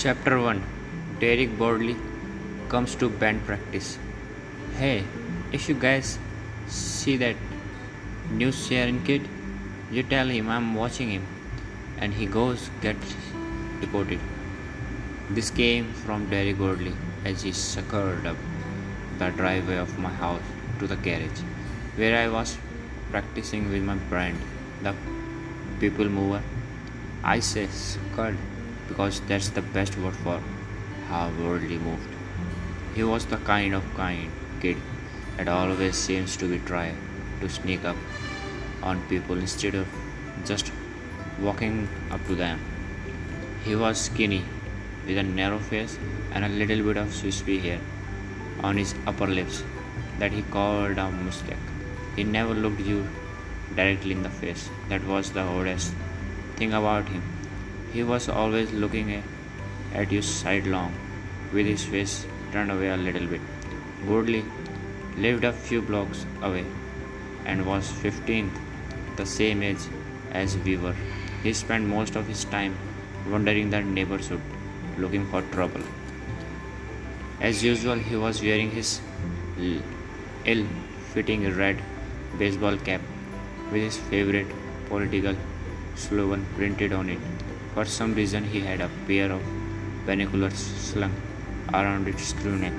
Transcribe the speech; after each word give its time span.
Chapter 0.00 0.38
1 0.38 1.20
Derek 1.20 1.52
Bodley 1.58 1.96
comes 2.68 2.94
to 2.96 3.08
band 3.08 3.42
practice. 3.46 3.98
Hey, 4.78 5.04
if 5.52 5.70
you 5.70 5.74
guys 5.74 6.18
see 6.66 7.16
that 7.16 7.36
new 8.30 8.52
Syrian 8.52 9.02
kid, 9.04 9.22
you 9.90 10.02
tell 10.02 10.28
him 10.28 10.50
I'm 10.50 10.74
watching 10.74 11.08
him, 11.08 11.24
and 11.96 12.12
he 12.12 12.26
goes 12.26 12.68
gets 12.82 13.14
deported. 13.80 14.20
This 15.30 15.50
came 15.50 15.86
from 15.94 16.28
Derek 16.28 16.58
Bodley 16.58 16.92
as 17.24 17.40
he 17.40 17.52
suckered 17.52 18.26
up 18.26 18.36
the 19.22 19.30
driveway 19.30 19.78
of 19.78 19.98
my 19.98 20.10
house 20.10 20.50
to 20.80 20.86
the 20.86 20.96
garage, 20.96 21.40
where 22.02 22.18
I 22.18 22.28
was 22.28 22.58
practicing 23.10 23.70
with 23.70 23.82
my 23.82 23.96
brand, 24.12 24.36
the 24.82 24.94
people 25.80 26.10
mover. 26.18 26.42
I 27.24 27.38
say 27.40 27.66
suckered 27.68 28.36
because 28.88 29.20
that's 29.22 29.50
the 29.50 29.62
best 29.62 29.98
word 29.98 30.16
for 30.16 30.40
how 31.08 31.30
worldly 31.40 31.78
moved. 31.78 32.08
He 32.94 33.04
was 33.04 33.26
the 33.26 33.36
kind 33.38 33.74
of 33.74 33.84
kind 33.94 34.30
kid 34.60 34.76
that 35.36 35.48
always 35.48 35.96
seems 35.96 36.36
to 36.38 36.48
be 36.48 36.58
trying 36.58 36.96
to 37.40 37.48
sneak 37.48 37.84
up 37.84 37.96
on 38.82 39.06
people 39.08 39.36
instead 39.36 39.74
of 39.74 39.86
just 40.44 40.72
walking 41.40 41.88
up 42.10 42.26
to 42.26 42.34
them. 42.34 42.60
He 43.64 43.76
was 43.76 44.00
skinny, 44.00 44.44
with 45.06 45.18
a 45.18 45.22
narrow 45.22 45.58
face 45.58 45.98
and 46.32 46.44
a 46.44 46.48
little 46.48 46.82
bit 46.84 46.96
of 46.96 47.22
wispy 47.24 47.58
hair 47.58 47.80
on 48.62 48.76
his 48.76 48.94
upper 49.06 49.26
lips 49.26 49.62
that 50.18 50.32
he 50.32 50.42
called 50.42 50.98
a 50.98 51.10
mustache. 51.10 51.56
He 52.16 52.24
never 52.24 52.54
looked 52.54 52.80
you 52.80 53.06
directly 53.74 54.12
in 54.12 54.22
the 54.22 54.30
face. 54.30 54.68
That 54.88 55.04
was 55.04 55.32
the 55.32 55.40
oddest 55.40 55.92
thing 56.56 56.72
about 56.72 57.08
him. 57.08 57.35
He 57.96 58.02
was 58.02 58.28
always 58.28 58.72
looking 58.72 59.10
at 59.98 60.12
you 60.12 60.20
sidelong, 60.20 60.92
with 61.50 61.66
his 61.66 61.82
face 61.92 62.26
turned 62.52 62.70
away 62.70 62.88
a 62.88 62.96
little 63.04 63.26
bit. 63.26 63.40
Woodley 64.06 64.44
lived 65.16 65.44
a 65.44 65.52
few 65.68 65.80
blocks 65.80 66.26
away 66.42 66.66
and 67.46 67.64
was 67.64 67.90
15th, 68.02 68.58
the 69.20 69.24
same 69.24 69.62
age 69.62 69.86
as 70.32 70.58
we 70.58 70.76
were. 70.76 70.94
He 71.42 71.54
spent 71.54 71.86
most 71.86 72.16
of 72.16 72.26
his 72.26 72.44
time 72.56 72.76
wandering 73.30 73.70
the 73.70 73.80
neighborhood 73.80 74.42
looking 74.98 75.24
for 75.30 75.40
trouble. 75.56 75.88
As 77.40 77.64
usual, 77.64 77.96
he 78.10 78.16
was 78.26 78.42
wearing 78.42 78.72
his 78.72 79.00
ill 80.44 80.66
fitting 81.14 81.50
red 81.56 81.82
baseball 82.38 82.76
cap 82.76 83.00
with 83.72 83.82
his 83.88 83.96
favorite 83.96 84.54
political 84.90 85.34
slogan 85.94 86.46
printed 86.56 86.92
on 86.92 87.08
it. 87.08 87.20
For 87.76 87.84
some 87.84 88.14
reason, 88.14 88.42
he 88.42 88.60
had 88.60 88.80
a 88.80 88.88
pair 89.06 89.30
of 89.30 89.42
binoculars 90.06 90.54
slung 90.54 91.12
around 91.74 92.08
its 92.08 92.32
crew 92.32 92.56
neck. 92.56 92.72